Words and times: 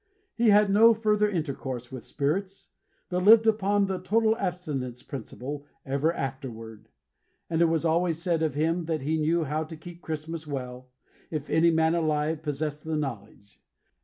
He 0.33 0.49
had 0.49 0.71
no 0.71 0.95
further 0.95 1.29
intercourse 1.29 1.91
with 1.91 2.03
Spirits, 2.03 2.69
but 3.09 3.23
lived 3.23 3.45
upon 3.45 3.85
the 3.85 3.99
Total 4.01 4.35
Abstinence 4.37 5.03
Principle, 5.03 5.67
ever 5.85 6.11
afterward; 6.11 6.89
and 7.51 7.61
it 7.61 7.65
was 7.65 7.85
always 7.85 8.19
said 8.19 8.41
of 8.41 8.55
him, 8.55 8.85
that 8.85 9.03
he 9.03 9.19
knew 9.19 9.43
how 9.43 9.63
to 9.65 9.77
keep 9.77 10.01
Christmas 10.01 10.47
well, 10.47 10.89
if 11.29 11.51
any 11.51 11.69
man 11.69 11.93
alive 11.93 12.41
possessed 12.41 12.83
the 12.83 12.97
knowledge. 12.97 13.61